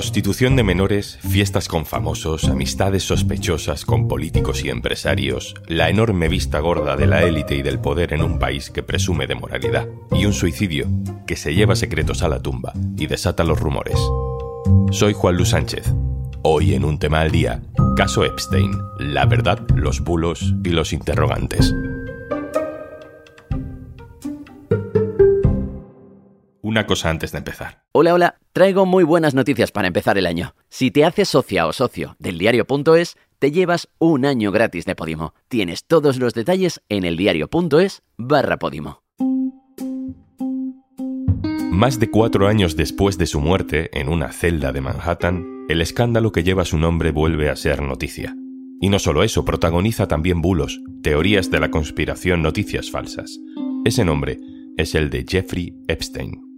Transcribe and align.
Prostitución 0.00 0.56
de 0.56 0.62
menores, 0.62 1.18
fiestas 1.28 1.68
con 1.68 1.84
famosos, 1.84 2.48
amistades 2.48 3.02
sospechosas 3.02 3.84
con 3.84 4.08
políticos 4.08 4.64
y 4.64 4.70
empresarios, 4.70 5.54
la 5.66 5.90
enorme 5.90 6.28
vista 6.28 6.58
gorda 6.58 6.96
de 6.96 7.06
la 7.06 7.22
élite 7.22 7.54
y 7.54 7.60
del 7.60 7.80
poder 7.80 8.14
en 8.14 8.22
un 8.22 8.38
país 8.38 8.70
que 8.70 8.82
presume 8.82 9.26
de 9.26 9.34
moralidad, 9.34 9.86
y 10.12 10.24
un 10.24 10.32
suicidio 10.32 10.86
que 11.26 11.36
se 11.36 11.54
lleva 11.54 11.76
secretos 11.76 12.22
a 12.22 12.30
la 12.30 12.40
tumba 12.40 12.72
y 12.96 13.08
desata 13.08 13.44
los 13.44 13.60
rumores. 13.60 13.98
Soy 14.90 15.12
Juan 15.12 15.36
Luis 15.36 15.50
Sánchez. 15.50 15.92
Hoy 16.40 16.72
en 16.72 16.86
un 16.86 16.98
tema 16.98 17.20
al 17.20 17.30
día, 17.30 17.60
caso 17.94 18.24
Epstein, 18.24 18.72
la 18.98 19.26
verdad, 19.26 19.60
los 19.74 20.00
bulos 20.00 20.54
y 20.64 20.70
los 20.70 20.94
interrogantes. 20.94 21.74
Una 26.70 26.86
cosa 26.86 27.10
antes 27.10 27.32
de 27.32 27.38
empezar. 27.38 27.82
Hola, 27.90 28.14
hola. 28.14 28.38
Traigo 28.52 28.86
muy 28.86 29.02
buenas 29.02 29.34
noticias 29.34 29.72
para 29.72 29.88
empezar 29.88 30.16
el 30.18 30.26
año. 30.26 30.54
Si 30.68 30.92
te 30.92 31.04
haces 31.04 31.28
socia 31.28 31.66
o 31.66 31.72
socio 31.72 32.14
del 32.20 32.38
diario.es, 32.38 33.16
te 33.40 33.50
llevas 33.50 33.88
un 33.98 34.24
año 34.24 34.52
gratis 34.52 34.84
de 34.84 34.94
Podimo. 34.94 35.34
Tienes 35.48 35.84
todos 35.84 36.20
los 36.20 36.32
detalles 36.32 36.80
en 36.88 37.04
eldiario.es 37.04 38.04
barra 38.16 38.60
Podimo. 38.60 39.02
Más 41.72 41.98
de 41.98 42.08
cuatro 42.08 42.46
años 42.46 42.76
después 42.76 43.18
de 43.18 43.26
su 43.26 43.40
muerte 43.40 43.90
en 43.92 44.08
una 44.08 44.30
celda 44.30 44.70
de 44.70 44.80
Manhattan, 44.80 45.66
el 45.68 45.80
escándalo 45.80 46.30
que 46.30 46.44
lleva 46.44 46.64
su 46.64 46.78
nombre 46.78 47.10
vuelve 47.10 47.50
a 47.50 47.56
ser 47.56 47.82
noticia. 47.82 48.36
Y 48.80 48.90
no 48.90 49.00
solo 49.00 49.24
eso, 49.24 49.44
protagoniza 49.44 50.06
también 50.06 50.40
bulos, 50.40 50.80
teorías 51.02 51.50
de 51.50 51.58
la 51.58 51.72
conspiración, 51.72 52.42
noticias 52.42 52.92
falsas. 52.92 53.40
Ese 53.84 54.04
nombre 54.04 54.38
es 54.76 54.94
el 54.94 55.10
de 55.10 55.26
Jeffrey 55.28 55.74
Epstein. 55.88 56.49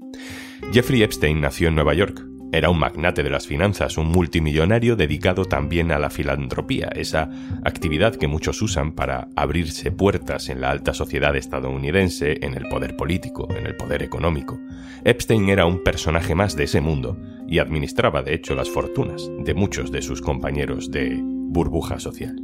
Jeffrey 0.72 1.02
Epstein 1.02 1.38
nació 1.42 1.68
en 1.68 1.74
Nueva 1.74 1.92
York. 1.92 2.26
Era 2.50 2.70
un 2.70 2.78
magnate 2.78 3.22
de 3.22 3.28
las 3.28 3.46
finanzas, 3.46 3.98
un 3.98 4.08
multimillonario 4.08 4.96
dedicado 4.96 5.44
también 5.44 5.92
a 5.92 5.98
la 5.98 6.08
filantropía, 6.08 6.88
esa 6.94 7.28
actividad 7.62 8.16
que 8.16 8.26
muchos 8.26 8.62
usan 8.62 8.92
para 8.92 9.28
abrirse 9.36 9.92
puertas 9.92 10.48
en 10.48 10.62
la 10.62 10.70
alta 10.70 10.94
sociedad 10.94 11.36
estadounidense, 11.36 12.38
en 12.40 12.54
el 12.54 12.68
poder 12.68 12.96
político, 12.96 13.54
en 13.54 13.66
el 13.66 13.76
poder 13.76 14.02
económico. 14.02 14.58
Epstein 15.04 15.50
era 15.50 15.66
un 15.66 15.84
personaje 15.84 16.34
más 16.34 16.56
de 16.56 16.64
ese 16.64 16.80
mundo 16.80 17.18
y 17.46 17.58
administraba 17.58 18.22
de 18.22 18.32
hecho 18.32 18.54
las 18.54 18.70
fortunas 18.70 19.30
de 19.44 19.52
muchos 19.52 19.92
de 19.92 20.00
sus 20.00 20.22
compañeros 20.22 20.90
de 20.90 21.20
burbuja 21.22 22.00
social. 22.00 22.34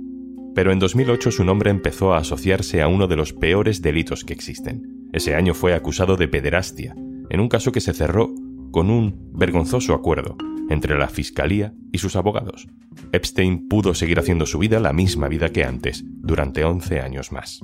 Pero 0.55 0.71
en 0.71 0.79
2008 0.79 1.31
su 1.31 1.45
nombre 1.45 1.71
empezó 1.71 2.13
a 2.13 2.19
asociarse 2.19 2.83
a 2.83 2.89
uno 2.89 3.07
de 3.07 3.17
los 3.17 3.33
peores 3.33 3.81
delitos 3.81 4.25
que 4.25 4.35
existen. 4.35 5.09
Ese 5.15 5.35
año 5.35 5.55
fue 5.55 5.73
acusado 5.73 6.17
de 6.17 6.29
pederastia, 6.29 6.95
en 7.31 7.41
un 7.41 7.49
caso 7.49 7.73
que 7.73 7.81
se 7.81 7.95
cerró 7.95 8.33
con 8.71 8.91
un 8.91 9.31
vergonzoso 9.33 9.95
acuerdo 9.95 10.37
entre 10.69 10.99
la 10.99 11.09
Fiscalía 11.09 11.75
y 11.93 11.99
sus 11.99 12.17
abogados. 12.17 12.69
Epstein 13.13 13.69
pudo 13.69 13.95
seguir 13.95 14.19
haciendo 14.19 14.47
su 14.47 14.59
vida 14.59 14.81
la 14.81 14.93
misma 14.93 15.29
vida 15.29 15.49
que 15.51 15.65
antes, 15.65 16.05
durante 16.07 16.65
11 16.65 17.01
años 17.01 17.33
más. 17.33 17.61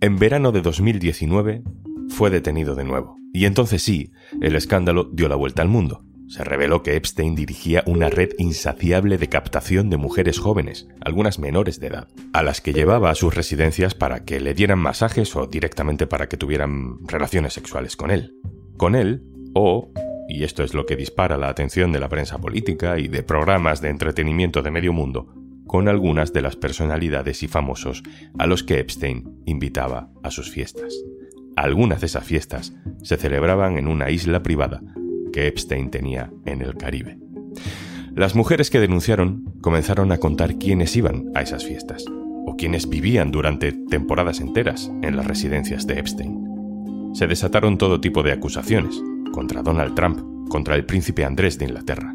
En 0.00 0.18
verano 0.18 0.52
de 0.52 0.62
2019 0.62 1.62
fue 2.08 2.30
detenido 2.30 2.74
de 2.74 2.84
nuevo, 2.84 3.16
y 3.32 3.44
entonces 3.44 3.82
sí, 3.82 4.12
el 4.40 4.56
escándalo 4.56 5.04
dio 5.12 5.28
la 5.28 5.36
vuelta 5.36 5.62
al 5.62 5.68
mundo. 5.68 6.04
Se 6.28 6.44
reveló 6.44 6.82
que 6.82 6.94
Epstein 6.94 7.34
dirigía 7.34 7.82
una 7.86 8.10
red 8.10 8.30
insaciable 8.38 9.16
de 9.16 9.28
captación 9.28 9.88
de 9.88 9.96
mujeres 9.96 10.38
jóvenes, 10.38 10.86
algunas 11.00 11.38
menores 11.38 11.80
de 11.80 11.86
edad, 11.86 12.08
a 12.34 12.42
las 12.42 12.60
que 12.60 12.74
llevaba 12.74 13.10
a 13.10 13.14
sus 13.14 13.34
residencias 13.34 13.94
para 13.94 14.24
que 14.24 14.38
le 14.38 14.52
dieran 14.52 14.78
masajes 14.78 15.34
o 15.36 15.46
directamente 15.46 16.06
para 16.06 16.28
que 16.28 16.36
tuvieran 16.36 16.98
relaciones 17.06 17.54
sexuales 17.54 17.96
con 17.96 18.10
él 18.10 18.34
con 18.78 18.94
él 18.94 19.22
o, 19.52 19.92
y 20.28 20.44
esto 20.44 20.62
es 20.62 20.72
lo 20.72 20.86
que 20.86 20.96
dispara 20.96 21.36
la 21.36 21.48
atención 21.48 21.92
de 21.92 22.00
la 22.00 22.08
prensa 22.08 22.38
política 22.38 22.98
y 22.98 23.08
de 23.08 23.22
programas 23.22 23.82
de 23.82 23.90
entretenimiento 23.90 24.62
de 24.62 24.70
medio 24.70 24.94
mundo, 24.94 25.34
con 25.66 25.88
algunas 25.88 26.32
de 26.32 26.40
las 26.40 26.56
personalidades 26.56 27.42
y 27.42 27.48
famosos 27.48 28.02
a 28.38 28.46
los 28.46 28.62
que 28.62 28.78
Epstein 28.78 29.42
invitaba 29.44 30.10
a 30.22 30.30
sus 30.30 30.50
fiestas. 30.50 30.94
Algunas 31.56 32.00
de 32.00 32.06
esas 32.06 32.24
fiestas 32.24 32.74
se 33.02 33.16
celebraban 33.16 33.76
en 33.76 33.88
una 33.88 34.10
isla 34.10 34.42
privada 34.42 34.80
que 35.32 35.46
Epstein 35.46 35.90
tenía 35.90 36.32
en 36.46 36.62
el 36.62 36.76
Caribe. 36.76 37.18
Las 38.14 38.34
mujeres 38.34 38.70
que 38.70 38.80
denunciaron 38.80 39.44
comenzaron 39.60 40.12
a 40.12 40.18
contar 40.18 40.56
quiénes 40.56 40.96
iban 40.96 41.30
a 41.34 41.42
esas 41.42 41.64
fiestas, 41.64 42.04
o 42.46 42.56
quienes 42.56 42.88
vivían 42.88 43.30
durante 43.30 43.72
temporadas 43.72 44.40
enteras 44.40 44.90
en 45.02 45.16
las 45.16 45.26
residencias 45.26 45.86
de 45.86 45.98
Epstein 45.98 46.47
se 47.12 47.26
desataron 47.26 47.78
todo 47.78 48.00
tipo 48.00 48.22
de 48.22 48.32
acusaciones, 48.32 49.02
contra 49.32 49.62
Donald 49.62 49.94
Trump, 49.94 50.48
contra 50.48 50.74
el 50.76 50.84
príncipe 50.84 51.24
Andrés 51.24 51.58
de 51.58 51.66
Inglaterra. 51.66 52.14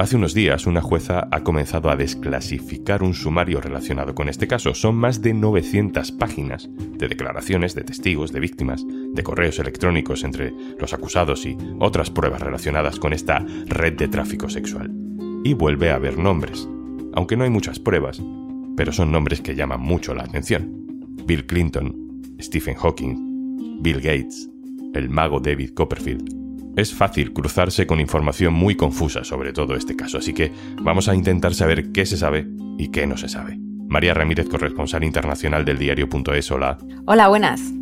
Hace 0.00 0.16
unos 0.16 0.32
días 0.32 0.66
una 0.66 0.80
jueza 0.80 1.28
ha 1.30 1.44
comenzado 1.44 1.90
a 1.90 1.96
desclasificar 1.96 3.02
un 3.02 3.12
sumario 3.12 3.60
relacionado 3.60 4.14
con 4.14 4.30
este 4.30 4.48
caso. 4.48 4.72
Son 4.72 4.96
más 4.96 5.20
de 5.20 5.34
900 5.34 6.12
páginas 6.12 6.70
de 6.96 7.06
declaraciones 7.06 7.74
de 7.74 7.84
testigos, 7.84 8.32
de 8.32 8.40
víctimas, 8.40 8.82
de 8.86 9.22
correos 9.22 9.58
electrónicos 9.58 10.24
entre 10.24 10.54
los 10.78 10.94
acusados 10.94 11.44
y 11.44 11.54
otras 11.80 12.08
pruebas 12.08 12.40
relacionadas 12.40 12.98
con 12.98 13.12
esta 13.12 13.44
red 13.66 13.92
de 13.92 14.08
tráfico 14.08 14.48
sexual. 14.48 14.90
Y 15.44 15.52
vuelve 15.52 15.90
a 15.90 15.96
haber 15.96 16.16
nombres, 16.16 16.66
aunque 17.12 17.36
no 17.36 17.44
hay 17.44 17.50
muchas 17.50 17.78
pruebas, 17.78 18.22
pero 18.78 18.92
son 18.92 19.12
nombres 19.12 19.42
que 19.42 19.54
llaman 19.54 19.82
mucho 19.82 20.14
la 20.14 20.22
atención. 20.22 20.72
Bill 21.26 21.46
Clinton, 21.46 22.22
Stephen 22.40 22.74
Hawking, 22.76 23.29
Bill 23.80 24.00
Gates, 24.00 24.48
el 24.94 25.08
mago 25.10 25.40
David 25.40 25.70
Copperfield. 25.74 26.40
Es 26.76 26.94
fácil 26.94 27.32
cruzarse 27.32 27.86
con 27.86 28.00
información 28.00 28.54
muy 28.54 28.76
confusa 28.76 29.24
sobre 29.24 29.52
todo 29.52 29.74
este 29.74 29.96
caso, 29.96 30.18
así 30.18 30.32
que 30.32 30.52
vamos 30.80 31.08
a 31.08 31.14
intentar 31.14 31.54
saber 31.54 31.90
qué 31.92 32.06
se 32.06 32.16
sabe 32.16 32.46
y 32.78 32.90
qué 32.90 33.06
no 33.06 33.16
se 33.16 33.28
sabe. 33.28 33.58
María 33.88 34.14
Ramírez, 34.14 34.48
corresponsal 34.48 35.02
internacional 35.02 35.64
del 35.64 35.78
diario.es, 35.78 36.50
hola. 36.50 36.78
Hola, 37.06 37.28
buenas. 37.28 37.79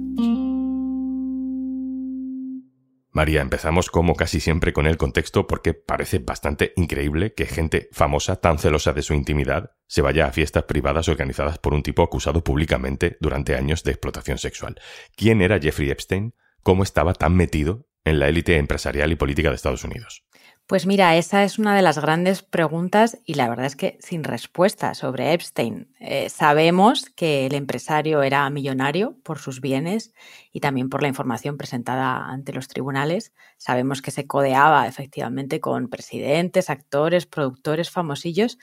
María, 3.19 3.43
empezamos 3.43 3.91
como 3.91 4.15
casi 4.15 4.39
siempre 4.39 4.73
con 4.73 4.87
el 4.87 4.97
contexto 4.97 5.49
porque 5.49 5.75
parece 5.75 6.21
bastante 6.21 6.73
increíble 6.77 7.35
que 7.35 7.47
gente 7.47 7.89
famosa 7.91 8.37
tan 8.37 8.61
celosa 8.61 8.93
de 8.93 9.03
su 9.03 9.13
intimidad 9.13 9.73
se 9.89 10.03
vaya 10.03 10.29
a 10.29 10.31
fiestas 10.31 10.63
privadas 10.63 11.09
organizadas 11.09 11.59
por 11.59 11.75
un 11.75 11.83
tipo 11.83 12.05
acusado 12.05 12.45
públicamente 12.45 13.17
durante 13.19 13.57
años 13.57 13.83
de 13.83 13.91
explotación 13.91 14.39
sexual. 14.39 14.81
¿Quién 15.17 15.43
era 15.43 15.59
Jeffrey 15.59 15.91
Epstein? 15.91 16.37
¿Cómo 16.63 16.85
estaba 16.85 17.13
tan 17.13 17.35
metido 17.35 17.89
en 18.05 18.21
la 18.21 18.29
élite 18.29 18.57
empresarial 18.57 19.11
y 19.11 19.17
política 19.17 19.49
de 19.49 19.57
Estados 19.57 19.83
Unidos? 19.83 20.23
Pues 20.69 20.85
mira, 20.85 21.17
esa 21.17 21.45
es 21.45 21.59
una 21.59 21.75
de 21.75 21.81
las 21.81 21.99
grandes 21.99 22.43
preguntas 22.43 23.19
y 23.25 23.35
la 23.35 23.49
verdad 23.49 23.65
es 23.65 23.75
que 23.75 23.97
sin 24.03 24.23
respuesta 24.23 24.93
sobre 24.95 25.33
Epstein. 25.33 25.89
Eh, 25.99 26.29
sabemos 26.29 27.09
que 27.17 27.47
el 27.47 27.55
empresario 27.55 28.23
era 28.23 28.49
millonario 28.51 29.17
por 29.23 29.39
sus 29.39 29.63
bienes 29.63 30.13
y 30.53 30.61
también 30.61 30.91
por 30.91 31.01
la 31.01 31.09
información 31.09 31.57
presentada 31.57 32.27
ante 32.27 32.53
los 32.53 32.69
tribunales. 32.69 33.33
Sabemos 33.57 34.03
que 34.03 34.11
se 34.11 34.27
codeaba 34.27 34.87
efectivamente 34.87 35.59
con 35.59 35.89
presidentes, 35.89 36.69
actores, 36.69 37.25
productores 37.25 37.89
famosillos, 37.89 38.59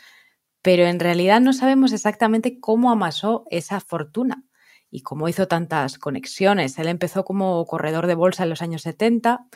pero 0.62 0.86
en 0.86 1.00
realidad 1.00 1.42
no 1.42 1.54
sabemos 1.54 1.92
exactamente 1.92 2.60
cómo 2.60 2.92
amasó 2.92 3.46
esa 3.50 3.80
fortuna 3.80 4.44
y 4.92 5.02
cómo 5.02 5.28
hizo 5.28 5.48
tantas 5.48 5.98
conexiones. 6.00 6.78
Él 6.80 6.88
empezó 6.88 7.26
como 7.26 7.66
corredor 7.66 8.08
de 8.08 8.16
bolsa 8.16 8.44
en 8.44 8.50
los 8.50 8.62
años 8.62 8.84
70 8.84 9.48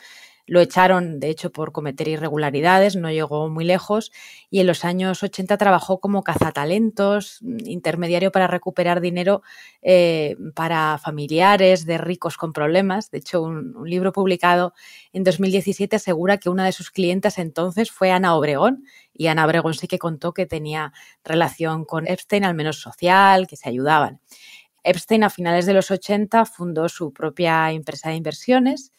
lo 0.50 0.60
echaron, 0.60 1.20
de 1.20 1.30
hecho, 1.30 1.52
por 1.52 1.70
cometer 1.70 2.08
irregularidades, 2.08 2.96
no 2.96 3.08
llegó 3.08 3.48
muy 3.48 3.64
lejos 3.64 4.10
y 4.50 4.58
en 4.58 4.66
los 4.66 4.84
años 4.84 5.22
80 5.22 5.56
trabajó 5.56 6.00
como 6.00 6.24
cazatalentos, 6.24 7.38
intermediario 7.64 8.32
para 8.32 8.48
recuperar 8.48 9.00
dinero 9.00 9.42
eh, 9.80 10.36
para 10.56 10.98
familiares 10.98 11.86
de 11.86 11.98
ricos 11.98 12.36
con 12.36 12.52
problemas. 12.52 13.12
De 13.12 13.18
hecho, 13.18 13.42
un, 13.42 13.76
un, 13.76 13.88
libro 13.88 14.12
publicado 14.12 14.74
en 15.12 15.22
2017 15.22 15.94
asegura 15.94 16.38
que 16.38 16.48
una 16.48 16.64
de 16.64 16.72
sus 16.72 16.90
clientes 16.90 17.38
entonces 17.38 17.92
fue 17.92 18.10
Ana 18.10 18.34
Obregón 18.34 18.82
y 19.14 19.28
Ana 19.28 19.44
Obregón 19.44 19.74
sí 19.74 19.86
que 19.86 20.00
contó 20.00 20.34
que 20.34 20.46
tenía 20.46 20.92
relación 21.22 21.84
con 21.84 22.08
Epstein, 22.08 22.42
al 22.42 22.54
menos 22.56 22.80
social, 22.80 23.46
que 23.46 23.54
se 23.54 23.68
ayudaban. 23.68 24.20
Epstein 24.82 25.22
a 25.22 25.30
finales 25.30 25.66
de 25.66 25.74
los 25.74 25.92
80 25.92 26.44
fundó 26.44 26.88
su 26.88 27.12
propia 27.12 27.70
empresa 27.70 28.08
de 28.08 28.16
inversiones 28.16 28.92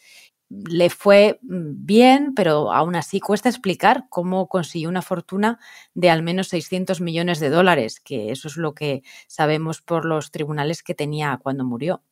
le 0.70 0.90
fue 0.90 1.40
mm, 1.42 1.86
bien, 1.86 2.34
pero 2.36 2.72
aún 2.74 2.96
así 2.96 3.20
cuesta 3.20 3.50
explicar 3.50 4.06
cómo 4.10 4.48
consiguió 4.48 4.90
una 4.90 5.02
fortuna 5.02 5.60
de 5.94 6.10
al 6.10 6.24
menos 6.24 6.50
600 6.50 7.02
millones 7.02 7.40
de 7.40 7.50
dólares, 7.50 8.00
que 8.00 8.32
eso 8.32 8.48
es 8.48 8.58
lo 8.58 8.74
que 8.74 9.04
sabemos 9.28 9.82
por 9.82 10.06
los 10.06 10.32
tribunales 10.32 10.84
que 10.84 10.96
tenía 10.96 11.40
cuando 11.42 11.64
murió. 11.64 12.04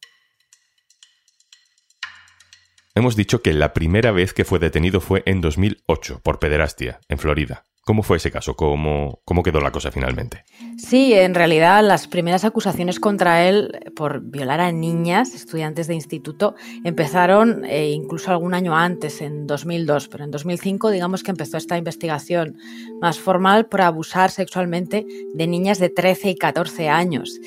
Hemos 2.95 3.15
dicho 3.15 3.41
que 3.41 3.53
la 3.53 3.73
primera 3.73 4.11
vez 4.11 4.33
que 4.33 4.45
fue 4.45 4.59
detenido 4.59 4.99
fue 4.99 5.23
en 5.25 5.41
2008 5.41 6.21
por 6.23 6.39
pederastia, 6.39 6.99
en 7.07 7.17
Florida 7.17 7.68
¿Cómo 7.89 8.03
fue 8.03 8.17
ese 8.17 8.29
caso? 8.29 8.53
¿Cómo, 8.53 9.19
¿Cómo 9.25 9.41
quedó 9.41 9.59
la 9.61 9.71
cosa 9.71 9.89
finalmente? 9.89 10.43
Sí, 10.77 11.11
en 11.13 11.33
realidad 11.33 11.83
las 11.83 12.07
primeras 12.07 12.45
acusaciones 12.45 12.99
contra 12.99 13.49
él 13.49 13.71
por 13.95 14.21
violar 14.21 14.59
a 14.59 14.71
niñas, 14.71 15.33
estudiantes 15.33 15.87
de 15.87 15.95
instituto, 15.95 16.53
empezaron 16.83 17.65
eh, 17.65 17.89
incluso 17.89 18.29
algún 18.29 18.53
año 18.53 18.77
antes, 18.77 19.21
en 19.21 19.47
2002, 19.47 20.07
pero 20.07 20.23
en 20.23 20.29
2005 20.29 20.91
digamos 20.91 21.23
que 21.23 21.31
empezó 21.31 21.57
esta 21.57 21.79
investigación 21.79 22.57
más 23.01 23.17
formal 23.17 23.65
por 23.65 23.81
abusar 23.81 24.29
sexualmente 24.29 25.07
de 25.33 25.47
niñas 25.47 25.79
de 25.79 25.89
13 25.89 26.29
y 26.29 26.35
14 26.35 26.89
años. 26.89 27.39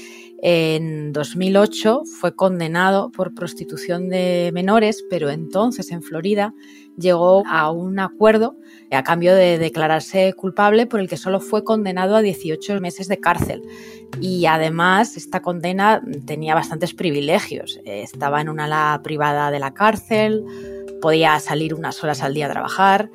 En 0.44 1.12
2008 1.12 2.02
fue 2.18 2.34
condenado 2.34 3.12
por 3.12 3.32
prostitución 3.32 4.08
de 4.08 4.50
menores, 4.52 5.04
pero 5.08 5.30
entonces 5.30 5.92
en 5.92 6.02
Florida 6.02 6.52
llegó 6.96 7.42
a 7.46 7.70
un 7.70 7.98
acuerdo 7.98 8.56
a 8.90 9.02
cambio 9.02 9.34
de 9.34 9.58
declararse 9.58 10.32
culpable 10.34 10.86
por 10.86 11.00
el 11.00 11.08
que 11.08 11.16
solo 11.16 11.40
fue 11.40 11.64
condenado 11.64 12.16
a 12.16 12.22
18 12.22 12.80
meses 12.80 13.08
de 13.08 13.18
cárcel. 13.18 13.62
Y 14.20 14.46
además 14.46 15.16
esta 15.16 15.40
condena 15.40 16.02
tenía 16.26 16.54
bastantes 16.54 16.92
privilegios. 16.92 17.80
Estaba 17.84 18.40
en 18.40 18.48
una 18.48 18.64
ala 18.64 19.00
privada 19.02 19.50
de 19.50 19.58
la 19.58 19.72
cárcel, 19.72 20.44
podía 21.00 21.38
salir 21.40 21.74
unas 21.74 22.02
horas 22.04 22.22
al 22.22 22.34
día 22.34 22.46
a 22.46 22.50
trabajar, 22.50 23.10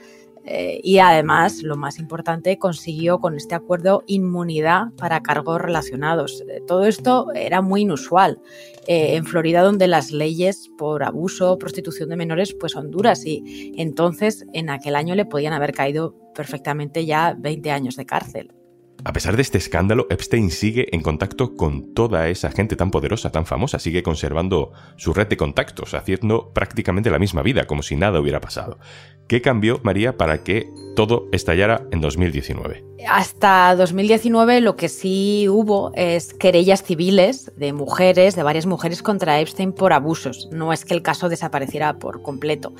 eh, 0.49 0.79
y 0.81 0.99
además, 0.99 1.61
lo 1.61 1.75
más 1.75 1.99
importante, 1.99 2.57
consiguió 2.57 3.19
con 3.19 3.35
este 3.35 3.53
acuerdo 3.53 4.03
inmunidad 4.07 4.93
para 4.97 5.21
cargos 5.21 5.61
relacionados. 5.61 6.41
Eh, 6.47 6.61
todo 6.65 6.85
esto 6.85 7.33
era 7.35 7.61
muy 7.61 7.81
inusual. 7.81 8.39
Eh, 8.87 9.15
en 9.17 9.25
Florida, 9.25 9.61
donde 9.61 9.87
las 9.87 10.11
leyes 10.11 10.69
por 10.77 11.03
abuso, 11.03 11.57
prostitución 11.57 12.07
de 12.07 12.15
menores, 12.15 12.53
pues 12.53 12.71
son 12.71 12.91
duras 12.91 13.25
y 13.25 13.73
entonces 13.77 14.45
en 14.53 14.69
aquel 14.69 14.95
año 14.95 15.15
le 15.15 15.25
podían 15.25 15.51
haber 15.51 15.73
caído 15.73 16.15
perfectamente 16.33 17.05
ya 17.05 17.35
20 17.37 17.69
años 17.71 17.97
de 17.97 18.05
cárcel. 18.05 18.53
A 19.03 19.13
pesar 19.13 19.35
de 19.35 19.41
este 19.41 19.57
escándalo, 19.57 20.07
Epstein 20.09 20.49
sigue 20.49 20.93
en 20.93 21.01
contacto 21.01 21.55
con 21.55 21.93
toda 21.93 22.27
esa 22.29 22.51
gente 22.51 22.75
tan 22.75 22.91
poderosa, 22.91 23.31
tan 23.31 23.45
famosa, 23.45 23.79
sigue 23.79 24.03
conservando 24.03 24.71
su 24.95 25.13
red 25.13 25.27
de 25.27 25.37
contactos, 25.37 25.93
haciendo 25.93 26.49
prácticamente 26.53 27.09
la 27.09 27.19
misma 27.19 27.41
vida, 27.41 27.65
como 27.65 27.83
si 27.83 27.95
nada 27.95 28.19
hubiera 28.19 28.41
pasado. 28.41 28.79
¿Qué 29.27 29.41
cambió, 29.41 29.81
María, 29.83 30.17
para 30.17 30.43
que 30.43 30.69
todo 30.95 31.27
estallara 31.31 31.85
en 31.91 32.01
2019? 32.01 32.85
Hasta 33.09 33.75
2019 33.75 34.61
lo 34.61 34.75
que 34.75 34.89
sí 34.89 35.47
hubo 35.49 35.91
es 35.95 36.33
querellas 36.33 36.83
civiles 36.83 37.51
de 37.57 37.73
mujeres, 37.73 38.35
de 38.35 38.43
varias 38.43 38.65
mujeres 38.65 39.03
contra 39.03 39.39
Epstein 39.39 39.73
por 39.73 39.93
abusos. 39.93 40.49
No 40.51 40.73
es 40.73 40.85
que 40.85 40.93
el 40.93 41.01
caso 41.01 41.29
desapareciera 41.29 41.99
por 41.99 42.21
completo. 42.21 42.73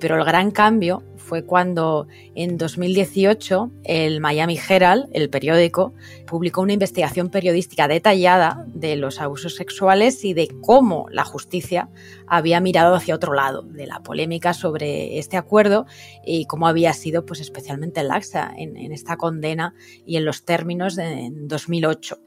Pero 0.00 0.16
el 0.16 0.24
gran 0.24 0.50
cambio 0.50 1.02
fue 1.30 1.44
cuando 1.44 2.08
en 2.34 2.58
2018 2.58 3.70
el 3.84 4.18
Miami 4.18 4.58
Herald, 4.58 5.06
el 5.12 5.30
periódico, 5.30 5.94
publicó 6.26 6.60
una 6.60 6.72
investigación 6.72 7.30
periodística 7.30 7.86
detallada 7.86 8.66
de 8.66 8.96
los 8.96 9.20
abusos 9.20 9.54
sexuales 9.54 10.24
y 10.24 10.34
de 10.34 10.48
cómo 10.60 11.06
la 11.12 11.24
justicia 11.24 11.88
había 12.26 12.58
mirado 12.58 12.96
hacia 12.96 13.14
otro 13.14 13.32
lado, 13.32 13.62
de 13.62 13.86
la 13.86 14.02
polémica 14.02 14.52
sobre 14.54 15.20
este 15.20 15.36
acuerdo 15.36 15.86
y 16.26 16.46
cómo 16.46 16.66
había 16.66 16.92
sido 16.94 17.24
pues, 17.24 17.38
especialmente 17.38 18.02
laxa 18.02 18.52
en, 18.58 18.76
en 18.76 18.90
esta 18.90 19.16
condena 19.16 19.74
y 20.04 20.16
en 20.16 20.24
los 20.24 20.44
términos 20.44 20.96
de 20.96 21.26
en 21.26 21.46
2008. 21.46 22.18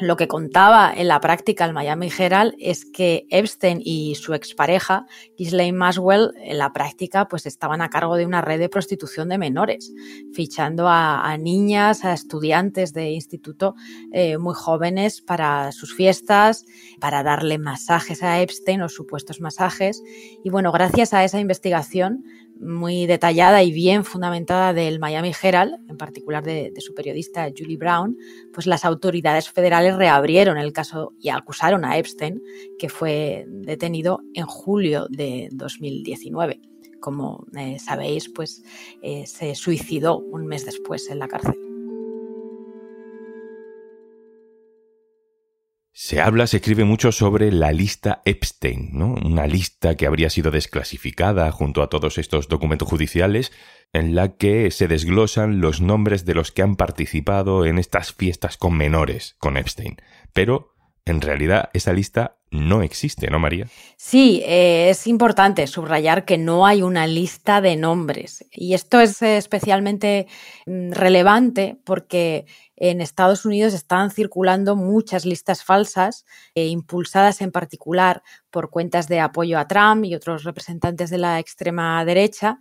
Lo 0.00 0.16
que 0.16 0.26
contaba 0.26 0.92
en 0.92 1.08
la 1.08 1.20
práctica 1.20 1.64
el 1.64 1.72
Miami 1.72 2.10
Herald 2.16 2.54
es 2.58 2.84
que 2.84 3.26
Epstein 3.30 3.80
y 3.84 4.16
su 4.16 4.34
expareja, 4.34 5.06
Ghislaine 5.36 5.76
Maswell, 5.76 6.32
en 6.42 6.58
la 6.58 6.72
práctica 6.72 7.28
pues 7.28 7.46
estaban 7.46 7.80
a 7.80 7.90
cargo 7.90 8.16
de 8.16 8.26
una 8.26 8.40
red 8.40 8.58
de 8.58 8.68
prostitución 8.68 9.28
de 9.28 9.38
menores, 9.38 9.92
fichando 10.32 10.88
a, 10.88 11.36
niñas, 11.38 12.04
a 12.04 12.12
estudiantes 12.12 12.92
de 12.92 13.10
instituto 13.10 13.76
eh, 14.12 14.36
muy 14.38 14.54
jóvenes 14.54 15.20
para 15.20 15.70
sus 15.70 15.94
fiestas, 15.94 16.64
para 16.98 17.22
darle 17.22 17.58
masajes 17.58 18.22
a 18.22 18.40
Epstein 18.40 18.82
o 18.82 18.88
supuestos 18.88 19.40
masajes. 19.40 20.02
Y 20.42 20.50
bueno, 20.50 20.72
gracias 20.72 21.14
a 21.14 21.22
esa 21.24 21.38
investigación 21.38 22.24
muy 22.60 23.06
detallada 23.06 23.62
y 23.62 23.72
bien 23.72 24.04
fundamentada 24.04 24.72
del 24.72 24.98
Miami 24.98 25.32
Herald, 25.40 25.74
en 25.88 25.96
particular 25.96 26.44
de, 26.44 26.72
su 26.78 26.94
periodista 26.94 27.48
Julie 27.56 27.76
Brown, 27.76 28.16
pues 28.52 28.66
las 28.66 28.84
autoridades 28.84 29.50
federales 29.50 29.96
reabrieron 29.96 30.58
el 30.58 30.72
caso 30.72 31.12
y 31.20 31.28
acusaron 31.30 31.84
a 31.84 31.98
Epstein, 31.98 32.42
que 32.78 32.88
fue 32.88 33.44
detenido 33.48 34.20
en 34.34 34.46
julio 34.46 35.06
de 35.10 35.48
2019. 35.52 36.60
Como 37.00 37.46
eh, 37.56 37.78
sabéis, 37.78 38.28
pues 38.28 38.62
eh, 39.02 39.26
se 39.26 39.54
suicidó 39.54 40.18
un 40.18 40.46
mes 40.46 40.64
después 40.64 41.10
en 41.10 41.18
la 41.18 41.28
cárcel. 41.28 41.73
Se 45.96 46.20
habla, 46.20 46.48
se 46.48 46.56
escribe 46.56 46.82
mucho 46.82 47.12
sobre 47.12 47.52
la 47.52 47.70
lista 47.70 48.20
Epstein, 48.24 48.90
¿no? 48.94 49.14
Una 49.24 49.46
lista 49.46 49.94
que 49.94 50.08
habría 50.08 50.28
sido 50.28 50.50
desclasificada 50.50 51.52
junto 51.52 51.84
a 51.84 51.88
todos 51.88 52.18
estos 52.18 52.48
documentos 52.48 52.88
judiciales 52.88 53.52
en 53.92 54.16
la 54.16 54.36
que 54.36 54.72
se 54.72 54.88
desglosan 54.88 55.60
los 55.60 55.80
nombres 55.80 56.24
de 56.24 56.34
los 56.34 56.50
que 56.50 56.62
han 56.62 56.74
participado 56.74 57.64
en 57.64 57.78
estas 57.78 58.12
fiestas 58.12 58.56
con 58.56 58.76
menores 58.76 59.36
con 59.38 59.56
Epstein. 59.56 59.98
Pero, 60.32 60.74
en 61.04 61.20
realidad, 61.20 61.70
esa 61.74 61.92
lista 61.92 62.38
no 62.50 62.82
existe, 62.82 63.30
¿no, 63.30 63.38
María? 63.38 63.68
Sí, 63.96 64.42
eh, 64.44 64.88
es 64.90 65.06
importante 65.06 65.64
subrayar 65.68 66.24
que 66.24 66.38
no 66.38 66.66
hay 66.66 66.82
una 66.82 67.06
lista 67.06 67.60
de 67.60 67.76
nombres. 67.76 68.44
Y 68.50 68.74
esto 68.74 69.00
es 69.00 69.22
especialmente 69.22 70.26
mm, 70.66 70.90
relevante 70.90 71.78
porque 71.84 72.46
en 72.76 73.00
Estados 73.00 73.44
Unidos 73.44 73.74
están 73.74 74.10
circulando 74.10 74.76
muchas 74.76 75.24
listas 75.24 75.62
falsas, 75.62 76.24
eh, 76.54 76.66
impulsadas 76.66 77.40
en 77.40 77.52
particular 77.52 78.22
por 78.50 78.70
cuentas 78.70 79.08
de 79.08 79.20
apoyo 79.20 79.58
a 79.58 79.66
Trump 79.66 80.04
y 80.04 80.14
otros 80.14 80.44
representantes 80.44 81.10
de 81.10 81.18
la 81.18 81.38
extrema 81.38 82.04
derecha. 82.04 82.58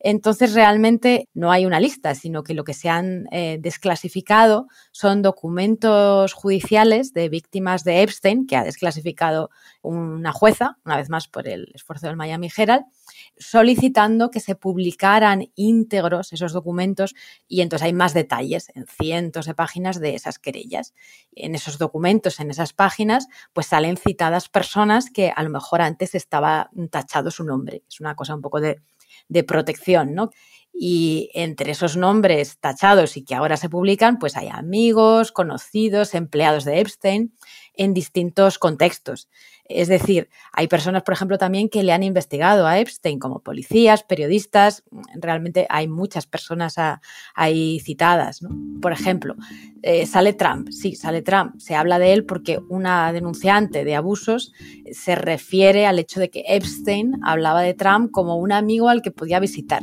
Entonces, 0.00 0.54
realmente 0.54 1.28
no 1.34 1.52
hay 1.52 1.66
una 1.66 1.80
lista, 1.80 2.14
sino 2.14 2.42
que 2.42 2.54
lo 2.54 2.64
que 2.64 2.74
se 2.74 2.88
han 2.88 3.26
eh, 3.30 3.58
desclasificado 3.60 4.68
son 4.90 5.22
documentos 5.22 6.32
judiciales 6.32 7.12
de 7.12 7.28
víctimas 7.28 7.84
de 7.84 8.02
Epstein, 8.02 8.46
que 8.46 8.56
ha 8.56 8.64
desclasificado 8.64 9.50
una 9.82 10.32
jueza, 10.32 10.78
una 10.84 10.96
vez 10.96 11.10
más 11.10 11.28
por 11.28 11.48
el 11.48 11.70
esfuerzo 11.74 12.06
del 12.06 12.16
Miami 12.16 12.48
Herald, 12.54 12.84
solicitando 13.38 14.30
que 14.30 14.40
se 14.40 14.54
publicaran 14.54 15.50
íntegros 15.54 16.32
esos 16.32 16.52
documentos 16.52 17.14
y 17.48 17.60
entonces 17.60 17.86
hay 17.86 17.92
más 17.92 18.14
detalles 18.14 18.70
en 18.74 18.86
cientos 18.86 19.46
de 19.46 19.54
páginas 19.54 20.00
de 20.00 20.14
esas 20.14 20.38
querellas. 20.38 20.94
En 21.32 21.54
esos 21.54 21.78
documentos, 21.78 22.40
en 22.40 22.50
esas 22.50 22.72
páginas, 22.72 23.28
pues 23.52 23.66
salen 23.66 23.96
citadas 23.96 24.48
personas 24.48 25.10
que 25.10 25.32
a 25.34 25.42
lo 25.42 25.50
mejor 25.50 25.82
antes 25.82 26.14
estaba 26.14 26.70
tachado 26.90 27.30
su 27.30 27.44
nombre. 27.44 27.82
Es 27.88 28.00
una 28.00 28.14
cosa 28.14 28.34
un 28.34 28.42
poco 28.42 28.60
de, 28.60 28.80
de 29.28 29.44
protección, 29.44 30.14
¿no? 30.14 30.30
Y 30.76 31.30
entre 31.34 31.70
esos 31.70 31.96
nombres 31.96 32.58
tachados 32.58 33.16
y 33.16 33.24
que 33.24 33.34
ahora 33.34 33.56
se 33.56 33.68
publican, 33.68 34.18
pues 34.18 34.36
hay 34.36 34.48
amigos, 34.48 35.30
conocidos, 35.30 36.14
empleados 36.14 36.64
de 36.64 36.80
Epstein 36.80 37.32
en 37.74 37.94
distintos 37.94 38.58
contextos. 38.58 39.28
Es 39.66 39.88
decir, 39.88 40.28
hay 40.52 40.68
personas, 40.68 41.04
por 41.04 41.14
ejemplo, 41.14 41.38
también 41.38 41.70
que 41.70 41.82
le 41.82 41.92
han 41.92 42.02
investigado 42.02 42.66
a 42.66 42.78
Epstein 42.78 43.18
como 43.18 43.40
policías, 43.40 44.02
periodistas. 44.02 44.84
Realmente 45.14 45.66
hay 45.70 45.88
muchas 45.88 46.26
personas 46.26 46.76
ahí 47.34 47.80
citadas. 47.80 48.40
Por 48.82 48.92
ejemplo, 48.92 49.36
eh, 49.82 50.04
sale 50.04 50.34
Trump. 50.34 50.68
Sí, 50.70 50.94
sale 50.96 51.22
Trump. 51.22 51.58
Se 51.58 51.74
habla 51.74 51.98
de 51.98 52.12
él 52.12 52.26
porque 52.26 52.60
una 52.68 53.10
denunciante 53.12 53.84
de 53.84 53.94
abusos 53.94 54.52
se 54.92 55.14
refiere 55.14 55.86
al 55.86 55.98
hecho 55.98 56.20
de 56.20 56.28
que 56.28 56.44
Epstein 56.46 57.14
hablaba 57.24 57.62
de 57.62 57.72
Trump 57.72 58.10
como 58.10 58.36
un 58.36 58.52
amigo 58.52 58.90
al 58.90 59.00
que 59.00 59.12
podía 59.12 59.40
visitar. 59.40 59.82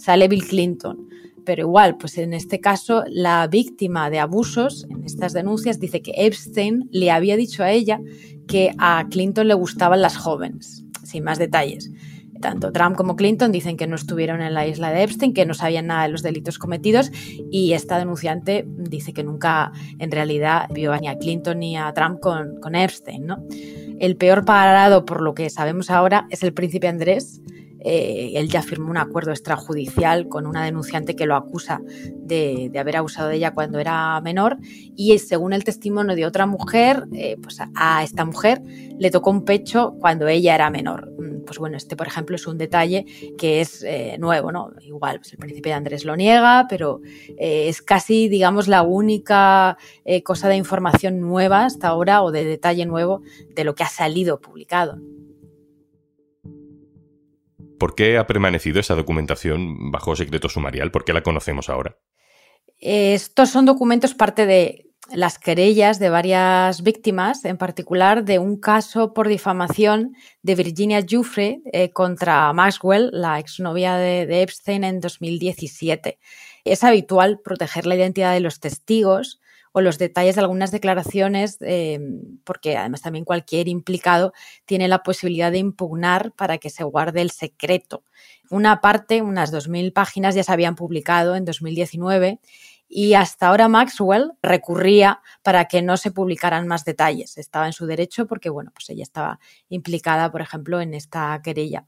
Sale 0.00 0.28
Bill 0.28 0.46
Clinton 0.46 1.10
pero 1.44 1.62
igual, 1.62 1.96
pues 1.96 2.18
en 2.18 2.32
este 2.32 2.60
caso, 2.60 3.04
la 3.08 3.46
víctima 3.46 4.10
de 4.10 4.18
abusos 4.18 4.86
en 4.88 5.04
estas 5.04 5.32
denuncias 5.32 5.80
dice 5.80 6.02
que 6.02 6.12
Epstein 6.16 6.88
le 6.92 7.10
había 7.10 7.36
dicho 7.36 7.62
a 7.62 7.72
ella 7.72 8.00
que 8.46 8.72
a 8.78 9.06
Clinton 9.10 9.48
le 9.48 9.54
gustaban 9.54 10.02
las 10.02 10.16
jóvenes, 10.16 10.84
sin 11.02 11.24
más 11.24 11.38
detalles. 11.38 11.90
Tanto 12.40 12.72
Trump 12.72 12.96
como 12.96 13.16
Clinton 13.16 13.52
dicen 13.52 13.76
que 13.76 13.86
no 13.86 13.96
estuvieron 13.96 14.40
en 14.40 14.54
la 14.54 14.66
isla 14.66 14.90
de 14.92 15.02
Epstein, 15.02 15.34
que 15.34 15.44
no 15.44 15.52
sabían 15.52 15.88
nada 15.88 16.04
de 16.04 16.08
los 16.08 16.22
delitos 16.22 16.58
cometidos 16.58 17.12
y 17.50 17.72
esta 17.72 17.98
denunciante 17.98 18.64
dice 18.66 19.12
que 19.12 19.22
nunca 19.22 19.72
en 19.98 20.10
realidad 20.10 20.68
vio 20.72 20.96
ni 20.96 21.08
a 21.08 21.18
Clinton 21.18 21.58
ni 21.58 21.76
a 21.76 21.92
Trump 21.92 22.20
con, 22.20 22.58
con 22.60 22.74
Epstein. 22.74 23.26
¿no? 23.26 23.44
El 23.98 24.16
peor 24.16 24.46
parado, 24.46 25.04
por 25.04 25.20
lo 25.20 25.34
que 25.34 25.50
sabemos 25.50 25.90
ahora, 25.90 26.26
es 26.30 26.42
el 26.42 26.54
príncipe 26.54 26.88
Andrés, 26.88 27.42
eh, 27.82 28.32
él 28.34 28.48
ya 28.48 28.62
firmó 28.62 28.90
un 28.90 28.96
acuerdo 28.96 29.30
extrajudicial 29.30 30.28
con 30.28 30.46
una 30.46 30.64
denunciante 30.64 31.16
que 31.16 31.26
lo 31.26 31.36
acusa 31.36 31.80
de, 32.14 32.70
haber 32.78 32.96
abusado 32.96 33.28
de 33.28 33.36
ella 33.36 33.52
cuando 33.52 33.78
era 33.78 34.20
menor 34.20 34.58
y 34.96 35.18
según 35.18 35.52
el 35.52 35.64
testimonio 35.64 36.16
de 36.16 36.26
otra 36.26 36.46
mujer, 36.46 37.06
eh, 37.14 37.36
pues 37.42 37.58
a 37.74 38.02
esta 38.02 38.24
mujer 38.24 38.62
le 38.98 39.10
tocó 39.10 39.30
un 39.30 39.44
pecho 39.44 39.94
cuando 39.98 40.28
ella 40.28 40.54
era 40.54 40.70
menor. 40.70 41.10
Mm, 41.18 41.44
pues 41.44 41.58
bueno, 41.58 41.76
este 41.76 41.96
por 41.96 42.06
ejemplo 42.06 42.36
es 42.36 42.46
un 42.46 42.58
detalle 42.58 43.06
que 43.38 43.60
es 43.60 43.82
eh, 43.82 44.16
nuevo, 44.18 44.52
¿no? 44.52 44.70
Igual, 44.82 45.18
pues 45.18 45.32
el 45.32 45.38
príncipe 45.38 45.70
de 45.70 45.74
Andrés 45.74 46.04
lo 46.04 46.16
niega, 46.16 46.66
pero 46.68 47.00
es 47.38 47.82
casi, 47.82 48.28
digamos, 48.28 48.68
la 48.68 48.82
única 48.82 49.76
cosa 50.24 50.48
de 50.48 50.56
información 50.56 51.20
nueva 51.20 51.64
hasta 51.64 51.88
ahora 51.88 52.22
o 52.22 52.30
de 52.30 52.44
detalle 52.44 52.86
nuevo 52.86 53.22
de 53.54 53.64
lo 53.64 53.74
que 53.74 53.82
ha 53.82 53.88
salido 53.88 54.40
publicado. 54.40 54.98
¿Por 57.80 57.94
qué 57.94 58.18
ha 58.18 58.26
permanecido 58.26 58.78
esa 58.78 58.94
documentación 58.94 59.90
bajo 59.90 60.14
secreto 60.14 60.50
sumarial? 60.50 60.90
¿Por 60.90 61.02
qué 61.02 61.14
la 61.14 61.22
conocemos 61.22 61.70
ahora? 61.70 61.96
Estos 62.78 63.48
son 63.48 63.64
documentos 63.64 64.12
parte 64.12 64.44
de 64.44 64.90
las 65.10 65.38
querellas 65.38 65.98
de 65.98 66.10
varias 66.10 66.82
víctimas, 66.82 67.46
en 67.46 67.56
particular 67.56 68.22
de 68.22 68.38
un 68.38 68.60
caso 68.60 69.14
por 69.14 69.28
difamación 69.28 70.12
de 70.42 70.56
Virginia 70.56 71.00
Giuffre 71.00 71.62
eh, 71.72 71.90
contra 71.90 72.52
Maxwell, 72.52 73.08
la 73.14 73.38
exnovia 73.38 73.96
de, 73.96 74.26
de 74.26 74.42
Epstein, 74.42 74.84
en 74.84 75.00
2017. 75.00 76.18
Es 76.64 76.84
habitual 76.84 77.40
proteger 77.42 77.86
la 77.86 77.96
identidad 77.96 78.34
de 78.34 78.40
los 78.40 78.60
testigos 78.60 79.40
o 79.72 79.80
los 79.80 79.98
detalles 79.98 80.34
de 80.34 80.40
algunas 80.40 80.70
declaraciones, 80.70 81.58
eh, 81.60 82.00
porque 82.44 82.76
además 82.76 83.02
también 83.02 83.24
cualquier 83.24 83.68
implicado 83.68 84.32
tiene 84.64 84.88
la 84.88 85.02
posibilidad 85.02 85.52
de 85.52 85.58
impugnar 85.58 86.32
para 86.32 86.58
que 86.58 86.70
se 86.70 86.84
guarde 86.84 87.22
el 87.22 87.30
secreto. 87.30 88.04
Una 88.50 88.80
parte, 88.80 89.22
unas 89.22 89.52
2.000 89.52 89.92
páginas, 89.92 90.34
ya 90.34 90.42
se 90.42 90.52
habían 90.52 90.74
publicado 90.74 91.36
en 91.36 91.44
2019 91.44 92.40
y 92.92 93.14
hasta 93.14 93.46
ahora 93.46 93.68
Maxwell 93.68 94.32
recurría 94.42 95.20
para 95.44 95.66
que 95.66 95.80
no 95.80 95.96
se 95.96 96.10
publicaran 96.10 96.66
más 96.66 96.84
detalles. 96.84 97.38
Estaba 97.38 97.66
en 97.66 97.72
su 97.72 97.86
derecho 97.86 98.26
porque, 98.26 98.50
bueno, 98.50 98.72
pues 98.74 98.90
ella 98.90 99.04
estaba 99.04 99.38
implicada, 99.68 100.32
por 100.32 100.40
ejemplo, 100.40 100.80
en 100.80 100.94
esta 100.94 101.40
querella. 101.44 101.86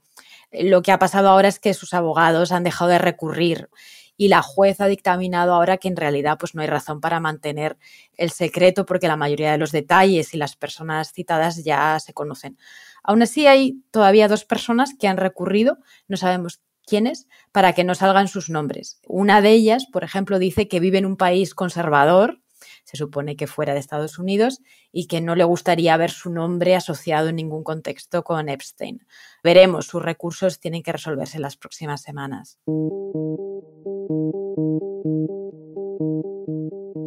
Lo 0.52 0.82
que 0.82 0.92
ha 0.92 1.00
pasado 1.00 1.28
ahora 1.28 1.48
es 1.48 1.58
que 1.58 1.74
sus 1.74 1.92
abogados 1.92 2.52
han 2.52 2.62
dejado 2.62 2.90
de 2.90 2.98
recurrir 2.98 3.68
y 4.16 4.28
la 4.28 4.42
juez 4.42 4.80
ha 4.80 4.86
dictaminado 4.86 5.54
ahora 5.54 5.78
que 5.78 5.88
en 5.88 5.96
realidad 5.96 6.36
pues 6.38 6.54
no 6.54 6.62
hay 6.62 6.68
razón 6.68 7.00
para 7.00 7.20
mantener 7.20 7.76
el 8.16 8.30
secreto 8.30 8.86
porque 8.86 9.08
la 9.08 9.16
mayoría 9.16 9.52
de 9.52 9.58
los 9.58 9.72
detalles 9.72 10.34
y 10.34 10.36
las 10.36 10.56
personas 10.56 11.12
citadas 11.12 11.64
ya 11.64 11.98
se 12.00 12.12
conocen. 12.12 12.58
Aún 13.02 13.22
así 13.22 13.46
hay 13.46 13.82
todavía 13.90 14.28
dos 14.28 14.44
personas 14.44 14.94
que 14.98 15.08
han 15.08 15.16
recurrido, 15.16 15.78
no 16.08 16.16
sabemos 16.16 16.60
quiénes, 16.86 17.26
para 17.52 17.72
que 17.72 17.84
no 17.84 17.94
salgan 17.94 18.28
sus 18.28 18.50
nombres. 18.50 19.00
Una 19.06 19.40
de 19.40 19.50
ellas, 19.50 19.86
por 19.92 20.04
ejemplo, 20.04 20.38
dice 20.38 20.68
que 20.68 20.80
vive 20.80 20.98
en 20.98 21.06
un 21.06 21.16
país 21.16 21.54
conservador, 21.54 22.40
se 22.84 22.96
supone 22.96 23.36
que 23.36 23.46
fuera 23.46 23.74
de 23.74 23.80
Estados 23.80 24.18
Unidos, 24.18 24.60
y 24.92 25.06
que 25.06 25.20
no 25.20 25.34
le 25.34 25.44
gustaría 25.44 25.96
ver 25.96 26.10
su 26.10 26.30
nombre 26.30 26.76
asociado 26.76 27.28
en 27.28 27.36
ningún 27.36 27.64
contexto 27.64 28.22
con 28.24 28.48
Epstein. 28.48 29.06
Veremos, 29.42 29.86
sus 29.86 30.02
recursos 30.02 30.60
tienen 30.60 30.82
que 30.82 30.92
resolverse 30.92 31.36
en 31.36 31.42
las 31.42 31.56
próximas 31.56 32.02
semanas. 32.02 32.58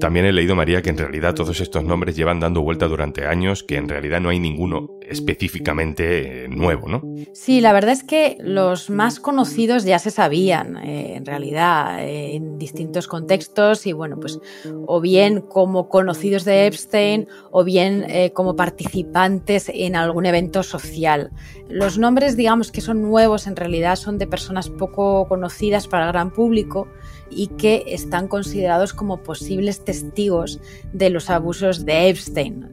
También 0.06 0.28
he 0.28 0.32
leído, 0.32 0.56
María, 0.56 0.84
que 0.84 0.92
en 0.92 1.00
realidad 1.00 1.34
todos 1.34 1.60
estos 1.62 1.84
nombres 1.84 2.16
llevan 2.16 2.40
dando 2.40 2.62
vuelta 2.62 2.88
durante 2.88 3.26
años, 3.26 3.64
que 3.64 3.78
en 3.78 3.90
realidad 3.90 4.22
no 4.22 4.30
hay 4.30 4.40
ninguno 4.40 5.00
específicamente 5.10 6.46
eh, 6.46 6.48
nuevo, 6.48 6.88
¿no? 6.88 7.02
Sí, 7.34 7.62
la 7.62 7.74
verdad 7.74 7.92
es 7.92 8.04
que 8.04 8.38
los 8.40 8.90
más 8.90 9.20
conocidos 9.20 9.84
ya 9.84 10.00
se 10.00 10.12
sabían, 10.12 10.78
eh, 10.78 11.16
en 11.16 11.26
realidad, 11.26 12.04
eh, 12.04 12.36
en 12.36 12.58
distintos 12.58 13.08
contextos 13.08 13.86
y 13.88 13.94
bueno, 13.94 14.20
pues 14.20 14.40
o 14.88 15.02
bien 15.02 15.42
como 15.42 15.90
conocidos 15.90 16.46
de 16.46 16.68
Epstein 16.68 17.28
o 17.52 17.64
bien 17.64 18.06
como 18.34 18.56
participantes 18.56 19.70
en 19.74 19.96
algún 19.96 20.26
evento 20.26 20.64
social. 20.64 21.32
Los 21.70 21.98
nombres, 21.98 22.38
digamos, 22.38 22.72
que 22.72 22.82
son 22.82 23.02
nuevos, 23.02 23.48
en 23.48 23.56
realidad 23.56 23.96
son 23.96 24.18
de 24.18 24.28
personas 24.28 24.70
poco 24.70 25.28
conocidas 25.28 25.88
para 25.88 26.06
el 26.06 26.12
gran 26.12 26.32
público 26.32 26.88
y 27.30 27.48
que 27.48 27.84
están 27.88 28.28
considerados 28.28 28.94
como 28.94 29.24
posibles 29.24 29.84
testigos 29.84 30.60
de 30.94 31.10
los 31.10 31.30
abusos 31.30 31.86
de 31.86 32.10
Epstein. 32.10 32.72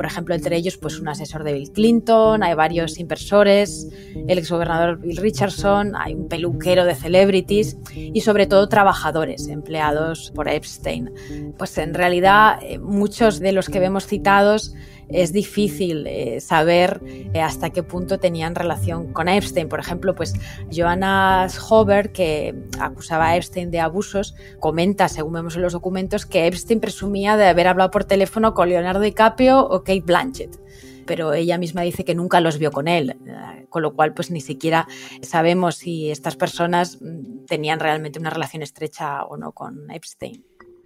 Por 0.00 0.06
ejemplo, 0.06 0.34
entre 0.34 0.56
ellos, 0.56 0.78
pues 0.78 0.98
un 0.98 1.08
asesor 1.08 1.44
de 1.44 1.52
Bill 1.52 1.72
Clinton, 1.72 2.42
hay 2.42 2.54
varios 2.54 2.98
inversores, 2.98 3.86
el 4.28 4.38
exgobernador 4.38 4.98
Bill 4.98 5.18
Richardson, 5.18 5.92
hay 5.94 6.14
un 6.14 6.26
peluquero 6.26 6.86
de 6.86 6.94
celebrities 6.94 7.76
y 7.94 8.22
sobre 8.22 8.46
todo 8.46 8.66
trabajadores 8.70 9.46
empleados 9.48 10.32
por 10.34 10.48
Epstein. 10.48 11.10
Pues 11.58 11.76
en 11.76 11.92
realidad 11.92 12.60
eh, 12.62 12.78
muchos 12.78 13.40
de 13.40 13.52
los 13.52 13.68
que 13.68 13.78
vemos 13.78 14.06
citados 14.06 14.72
es 15.12 15.32
difícil 15.32 16.06
eh, 16.06 16.40
saber 16.40 17.00
eh, 17.04 17.40
hasta 17.40 17.70
qué 17.70 17.82
punto 17.82 18.18
tenían 18.18 18.54
relación 18.54 19.12
con 19.12 19.28
Epstein. 19.28 19.68
Por 19.68 19.80
ejemplo, 19.80 20.14
pues 20.14 20.34
Joanna 20.74 21.48
Hover, 21.68 22.12
que 22.12 22.54
acusaba 22.78 23.28
a 23.28 23.36
Epstein 23.36 23.70
de 23.70 23.80
abusos, 23.80 24.34
comenta, 24.58 25.08
según 25.08 25.34
vemos 25.34 25.56
en 25.56 25.62
los 25.62 25.72
documentos, 25.72 26.26
que 26.26 26.46
Epstein 26.46 26.80
presumía 26.80 27.36
de 27.36 27.46
haber 27.46 27.68
hablado 27.68 27.90
por 27.90 28.04
teléfono 28.04 28.54
con 28.54 28.68
Leonardo 28.68 29.00
DiCaprio 29.00 29.60
o 29.60 29.82
Kate 29.84 30.02
Blanchett 30.04 30.58
pero 31.06 31.32
ella 31.32 31.58
misma 31.58 31.82
dice 31.82 32.04
que 32.04 32.14
nunca 32.14 32.40
los 32.40 32.56
vio 32.56 32.70
con 32.70 32.86
él, 32.86 33.16
eh, 33.26 33.66
con 33.68 33.82
lo 33.82 33.94
cual 33.94 34.14
pues 34.14 34.30
ni 34.30 34.40
siquiera 34.40 34.86
sabemos 35.22 35.74
si 35.74 36.08
estas 36.08 36.36
personas 36.36 36.98
mm, 37.00 37.46
tenían 37.46 37.80
realmente 37.80 38.20
una 38.20 38.30
relación 38.30 38.62
estrecha 38.62 39.24
o 39.24 39.36
no 39.36 39.50
con 39.50 39.90
Epstein. 39.90 40.44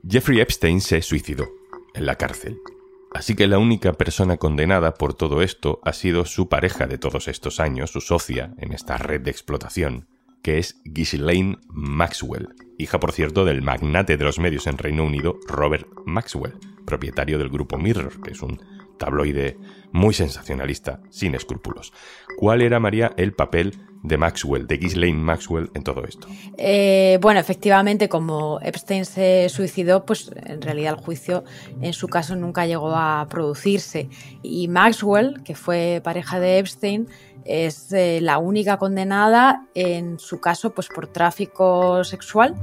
Jeffrey 0.09 0.40
Epstein 0.40 0.81
se 0.81 1.02
suicidó 1.02 1.47
en 1.95 2.07
la 2.07 2.14
cárcel 2.14 2.57
Así 3.14 3.37
que 3.37 3.47
la 3.47 3.59
única 3.59 3.92
persona 3.92 4.38
condenada 4.38 4.94
por 4.94 5.14
todo 5.14 5.40
esto 5.40 5.80
ha 5.85 5.92
sido 5.92 6.25
su 6.25 6.49
pareja 6.49 6.88
de 6.88 6.99
todos 6.99 7.28
estos 7.28 7.61
años, 7.61 7.92
su 7.92 8.00
socia 8.00 8.52
en 8.59 8.73
esta 8.73 8.99
red 8.99 9.21
de 9.21 9.30
explotación, 9.30 10.09
que 10.42 10.59
es 10.59 10.80
Ghislaine 10.85 11.59
Maxwell, 11.68 12.49
hija 12.76 12.99
por 12.99 13.12
cierto 13.12 13.44
del 13.44 13.62
magnate 13.62 14.16
de 14.16 14.25
los 14.25 14.40
medios 14.40 14.66
en 14.66 14.78
Reino 14.78 15.04
Unido, 15.04 15.38
Robert 15.47 15.87
Maxwell, 16.04 16.59
propietario 16.85 17.38
del 17.38 17.50
grupo 17.50 17.78
Mirror, 17.78 18.21
que 18.21 18.33
es 18.33 18.42
un 18.42 18.61
tabloide 18.99 19.59
muy 19.92 20.12
sensacionalista, 20.12 21.00
sin 21.11 21.37
escrúpulos. 21.37 21.92
¿Cuál 22.37 22.62
era, 22.62 22.80
María, 22.80 23.12
el 23.16 23.33
papel 23.33 23.78
de 24.05 24.19
Maxwell, 24.19 24.67
de 24.67 24.77
Ghislaine 24.77 25.19
Maxwell 25.19 25.71
en 25.75 25.83
todo 25.83 26.05
esto? 26.05 26.29
Eh, 26.59 27.19
bueno, 27.23 27.41
efectivamente, 27.41 28.09
como 28.09 28.61
Epstein 28.61 29.07
se 29.07 29.49
suicidó, 29.49 30.05
pues 30.05 30.31
en 30.45 30.61
realidad 30.61 30.95
el 30.99 31.05
juicio 31.05 31.43
en 31.81 31.95
su 31.95 32.07
caso 32.09 32.37
nunca 32.37 32.67
llegó 32.67 32.95
a 32.95 33.27
producirse. 33.31 34.09
Y 34.43 34.69
Maxwell, 34.69 35.43
que 35.43 35.55
fue 35.55 36.03
pareja 36.05 36.39
de 36.39 36.59
Epstein, 36.59 37.09
es 37.45 37.93
eh, 37.93 38.21
la 38.21 38.39
única 38.39 38.79
condenada 38.79 39.67
en 39.75 40.19
su 40.19 40.41
caso 40.41 40.75
pues 40.75 40.89
por 40.89 41.07
tráfico 41.07 42.03
sexual 42.05 42.55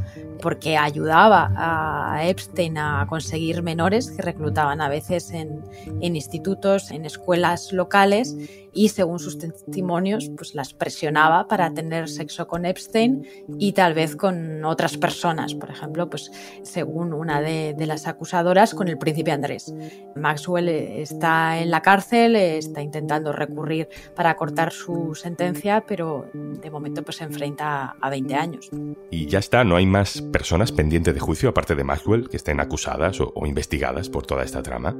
porque 0.42 0.78
ayudaba 0.78 1.52
a 1.56 2.28
Epstein 2.28 2.78
a 2.78 3.06
conseguir 3.08 3.62
menores 3.62 4.12
que 4.12 4.22
reclutaban 4.22 4.82
a 4.82 4.90
veces 4.90 5.32
en, 5.32 5.62
en 6.02 6.16
institutos, 6.16 6.92
en 6.92 7.06
escuelas 7.06 7.72
locales 7.72 8.36
y 8.74 8.90
según 8.90 9.20
sus 9.20 9.38
testimonios 9.38 10.30
pues 10.36 10.56
las 10.56 10.74
presionaba 10.74 11.48
para 11.48 11.74
tener 11.74 12.10
sexo 12.10 12.48
con 12.48 12.66
Epstein 12.66 13.26
y 13.60 13.74
tal 13.74 13.94
vez 13.94 14.16
con 14.16 14.64
otras 14.66 14.98
personas, 14.98 15.54
por 15.54 15.70
ejemplo, 15.70 16.10
pues 16.10 16.32
según 16.64 17.14
una 17.14 17.42
de, 17.42 17.76
las 17.82 18.08
acusadoras 18.08 18.74
con 18.74 18.88
el 18.88 18.98
príncipe 18.98 19.32
Andrés. 19.32 19.74
Maxwell 20.16 20.70
está 20.70 21.60
en 21.60 21.72
la 21.72 21.82
cárcel, 21.82 22.36
está 22.36 22.82
intentando 22.82 23.34
recurrir 23.34 23.90
para 24.16 24.36
cortar 24.36 24.71
su 24.72 25.16
sentencia, 25.16 25.86
pero 25.88 26.26
de 26.34 26.70
momento 26.70 27.04
pues 27.04 27.18
se 27.18 27.24
enfrenta 27.24 27.96
a 28.00 28.10
20 28.10 28.36
años. 28.36 28.70
Y 29.10 29.26
ya 29.28 29.40
está, 29.40 29.64
no 29.64 29.76
hay 29.76 29.86
más 29.86 30.22
personas 30.22 30.72
pendientes 30.72 31.14
de 31.14 31.20
juicio 31.20 31.50
aparte 31.50 31.76
de 31.76 31.84
Maxwell 31.84 32.30
que 32.30 32.38
estén 32.38 32.60
acusadas 32.60 33.20
o, 33.22 33.32
o 33.36 33.46
investigadas 33.46 34.10
por 34.10 34.26
toda 34.26 34.44
esta 34.44 34.64
trama. 34.64 34.96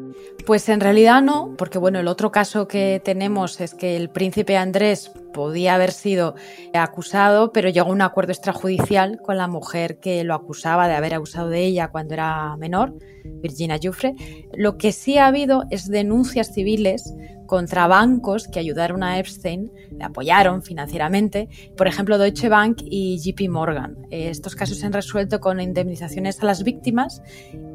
Pues 0.46 0.68
en 0.70 0.80
realidad 0.80 1.22
no, 1.22 1.56
porque 1.58 1.78
bueno, 1.78 2.00
el 2.00 2.08
otro 2.08 2.32
caso 2.32 2.68
que 2.68 3.02
tenemos 3.04 3.62
es 3.62 3.74
que 3.74 3.96
el 3.96 4.10
príncipe 4.10 4.58
Andrés 4.58 5.12
podía 5.32 5.76
haber 5.76 5.92
sido 5.92 6.36
acusado, 6.74 7.52
pero 7.52 7.70
llegó 7.70 7.90
a 7.90 7.94
un 7.94 8.02
acuerdo 8.02 8.32
extrajudicial 8.32 9.20
con 9.22 9.38
la 9.38 9.48
mujer 9.48 10.00
que 10.00 10.24
lo 10.24 10.34
acusaba 10.34 10.88
de 10.88 10.96
haber 10.96 11.14
abusado 11.14 11.50
de 11.50 11.64
ella 11.64 11.90
cuando 11.90 12.14
era 12.14 12.56
menor, 12.58 12.94
Virginia 13.24 13.78
Giuffre. 13.78 14.16
Lo 14.54 14.78
que 14.78 14.92
sí 14.92 15.18
ha 15.18 15.28
habido 15.28 15.64
es 15.70 15.90
denuncias 15.90 16.54
civiles 16.54 17.14
contra 17.52 17.86
bancos 17.86 18.48
que 18.48 18.60
ayudaron 18.60 19.04
a 19.04 19.20
Epstein, 19.20 19.74
le 19.92 20.06
apoyaron 20.06 20.64
financieramente, 20.64 21.50
por 21.76 21.86
ejemplo 21.86 22.18
Deutsche 22.18 22.48
Bank 22.48 22.78
y 22.82 23.18
JP 23.18 23.50
Morgan. 23.50 24.08
Estos 24.10 24.56
casos 24.56 24.78
se 24.78 24.86
han 24.86 24.94
resuelto 24.94 25.42
con 25.42 25.60
indemnizaciones 25.60 26.42
a 26.42 26.46
las 26.46 26.64
víctimas 26.64 27.22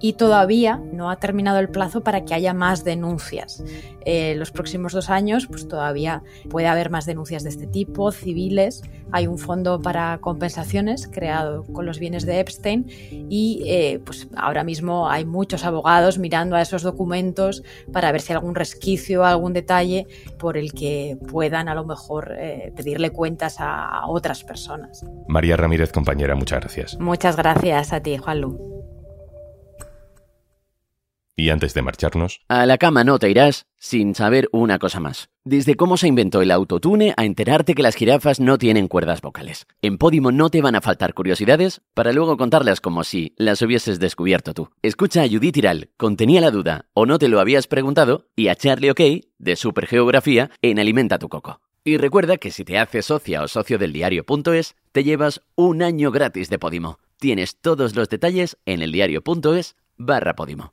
y 0.00 0.14
todavía 0.14 0.80
no 0.94 1.10
ha 1.10 1.16
terminado 1.16 1.58
el 1.58 1.68
plazo 1.68 2.02
para 2.02 2.24
que 2.24 2.32
haya 2.32 2.54
más 2.54 2.84
denuncias. 2.84 3.62
En 4.06 4.38
los 4.38 4.50
próximos 4.50 4.94
dos 4.94 5.10
años 5.10 5.46
pues 5.46 5.68
todavía 5.68 6.22
puede 6.48 6.68
haber 6.68 6.88
más 6.88 7.04
denuncias 7.04 7.42
de 7.42 7.50
este 7.50 7.66
tipo, 7.66 8.12
civiles, 8.12 8.82
hay 9.12 9.26
un 9.26 9.38
fondo 9.38 9.80
para 9.80 10.18
compensaciones 10.18 11.08
creado 11.08 11.64
con 11.72 11.86
los 11.86 11.98
bienes 11.98 12.26
de 12.26 12.40
Epstein 12.40 12.86
y 13.30 13.62
eh, 13.66 14.00
pues 14.04 14.28
ahora 14.36 14.64
mismo 14.64 15.08
hay 15.08 15.24
muchos 15.24 15.64
abogados 15.64 16.18
mirando 16.18 16.56
a 16.56 16.62
esos 16.62 16.82
documentos 16.82 17.62
para 17.92 18.12
ver 18.12 18.20
si 18.20 18.32
hay 18.32 18.36
algún 18.36 18.54
resquicio, 18.54 19.24
algún 19.24 19.52
detalle 19.52 20.06
por 20.38 20.56
el 20.56 20.72
que 20.72 21.18
puedan 21.28 21.68
a 21.68 21.74
lo 21.74 21.84
mejor 21.84 22.34
eh, 22.38 22.72
pedirle 22.76 23.10
cuentas 23.10 23.56
a 23.58 24.06
otras 24.06 24.44
personas. 24.44 25.04
María 25.28 25.56
Ramírez, 25.56 25.92
compañera, 25.92 26.34
muchas 26.34 26.60
gracias. 26.60 26.98
Muchas 26.98 27.36
gracias 27.36 27.92
a 27.92 28.00
ti, 28.00 28.16
Juanlu. 28.16 28.76
Y 31.36 31.50
antes 31.50 31.74
de 31.74 31.82
marcharnos... 31.82 32.40
A 32.48 32.64
la 32.64 32.78
cama 32.78 33.04
no 33.04 33.18
te 33.18 33.28
irás 33.28 33.66
sin 33.76 34.14
saber 34.14 34.48
una 34.52 34.78
cosa 34.78 35.00
más. 35.00 35.28
Desde 35.46 35.76
cómo 35.76 35.96
se 35.96 36.08
inventó 36.08 36.42
el 36.42 36.50
autotune 36.50 37.14
a 37.16 37.24
enterarte 37.24 37.76
que 37.76 37.82
las 37.84 37.94
jirafas 37.94 38.40
no 38.40 38.58
tienen 38.58 38.88
cuerdas 38.88 39.20
vocales. 39.20 39.68
En 39.80 39.96
Podimo 39.96 40.32
no 40.32 40.50
te 40.50 40.60
van 40.60 40.74
a 40.74 40.80
faltar 40.80 41.14
curiosidades 41.14 41.82
para 41.94 42.12
luego 42.12 42.36
contarlas 42.36 42.80
como 42.80 43.04
si 43.04 43.32
las 43.36 43.62
hubieses 43.62 44.00
descubierto 44.00 44.54
tú. 44.54 44.70
Escucha 44.82 45.22
a 45.22 45.28
Judith 45.28 45.54
Tiral, 45.54 45.90
contenía 45.96 46.40
la 46.40 46.50
duda 46.50 46.86
o 46.94 47.06
no 47.06 47.20
te 47.20 47.28
lo 47.28 47.38
habías 47.38 47.68
preguntado, 47.68 48.26
y 48.34 48.48
a 48.48 48.56
Charlie 48.56 48.90
OK, 48.90 49.00
de 49.38 49.54
Supergeografía, 49.54 50.50
en 50.62 50.80
Alimenta 50.80 51.20
tu 51.20 51.28
Coco. 51.28 51.60
Y 51.84 51.96
recuerda 51.96 52.38
que 52.38 52.50
si 52.50 52.64
te 52.64 52.80
haces 52.80 53.06
socia 53.06 53.44
o 53.44 53.46
socio 53.46 53.78
del 53.78 53.92
diario.es, 53.92 54.74
te 54.90 55.04
llevas 55.04 55.42
un 55.54 55.80
año 55.84 56.10
gratis 56.10 56.50
de 56.50 56.58
Podimo. 56.58 56.98
Tienes 57.20 57.56
todos 57.60 57.94
los 57.94 58.08
detalles 58.08 58.56
en 58.66 58.82
eldiario.es 58.82 59.76
barra 59.96 60.34
Podimo. 60.34 60.72